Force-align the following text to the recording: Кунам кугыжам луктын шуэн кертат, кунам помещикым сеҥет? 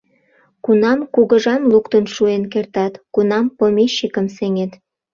Кунам 0.63 0.99
кугыжам 1.13 1.61
луктын 1.71 2.05
шуэн 2.13 2.43
кертат, 2.53 2.93
кунам 3.13 3.45
помещикым 3.57 4.27
сеҥет? 4.35 4.71